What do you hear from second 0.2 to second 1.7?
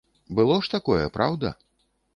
Было ж такое, праўда?